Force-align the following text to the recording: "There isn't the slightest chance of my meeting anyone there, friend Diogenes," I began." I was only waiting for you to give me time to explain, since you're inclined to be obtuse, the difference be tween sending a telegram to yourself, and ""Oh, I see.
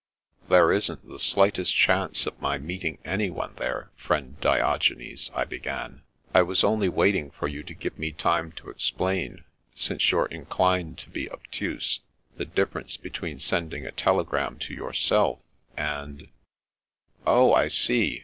"There 0.49 0.71
isn't 0.73 1.07
the 1.07 1.19
slightest 1.19 1.75
chance 1.75 2.25
of 2.25 2.41
my 2.41 2.57
meeting 2.57 2.97
anyone 3.05 3.53
there, 3.59 3.91
friend 3.95 4.35
Diogenes," 4.41 5.29
I 5.35 5.43
began." 5.45 6.01
I 6.33 6.41
was 6.41 6.63
only 6.63 6.89
waiting 6.89 7.29
for 7.29 7.47
you 7.47 7.61
to 7.61 7.75
give 7.75 7.99
me 7.99 8.11
time 8.11 8.51
to 8.53 8.71
explain, 8.71 9.43
since 9.75 10.09
you're 10.09 10.25
inclined 10.25 10.97
to 10.97 11.11
be 11.11 11.29
obtuse, 11.29 11.99
the 12.35 12.45
difference 12.45 12.97
be 12.97 13.11
tween 13.11 13.39
sending 13.39 13.85
a 13.85 13.91
telegram 13.91 14.57
to 14.61 14.73
yourself, 14.73 15.37
and 15.77 16.29
""Oh, 17.27 17.53
I 17.53 17.67
see. 17.67 18.19